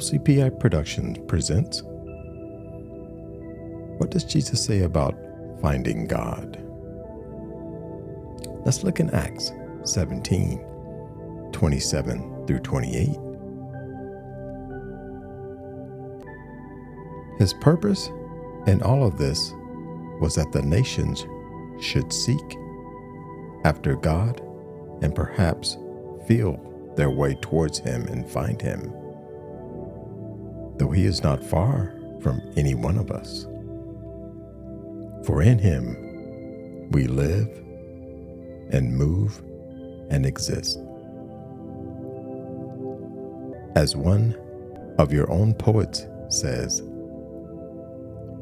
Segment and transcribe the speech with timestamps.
[0.00, 1.82] LCPI Productions presents
[3.98, 5.14] What does Jesus say about
[5.60, 6.56] finding God?
[8.64, 9.52] Let's look in Acts
[9.84, 10.64] 17
[11.52, 13.08] 27 through 28.
[17.38, 18.08] His purpose
[18.66, 19.52] in all of this
[20.18, 21.26] was that the nations
[21.78, 22.56] should seek
[23.64, 24.40] after God
[25.02, 25.76] and perhaps
[26.26, 26.58] feel
[26.96, 28.94] their way towards Him and find Him,
[30.80, 33.46] though He is not far from any one of us.
[35.26, 37.48] For in Him we live
[38.72, 39.42] and move
[40.08, 40.78] and exist.
[43.76, 44.34] As one
[44.98, 46.82] of your own poets says,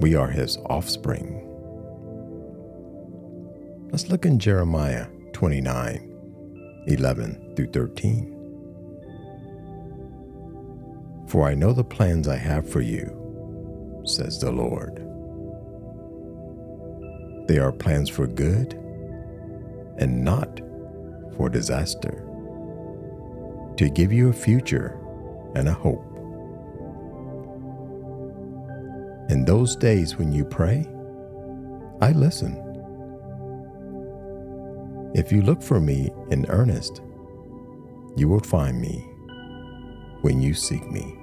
[0.00, 1.40] we are His offspring.
[3.92, 6.10] Let's look in Jeremiah 29
[6.88, 8.33] 11 through 13.
[11.34, 14.98] For I know the plans I have for you, says the Lord.
[17.48, 18.74] They are plans for good
[19.98, 20.60] and not
[21.36, 22.24] for disaster,
[23.76, 24.96] to give you a future
[25.56, 26.06] and a hope.
[29.28, 30.86] In those days when you pray,
[32.00, 32.54] I listen.
[35.16, 37.02] If you look for me in earnest,
[38.16, 39.04] you will find me
[40.20, 41.22] when you seek me.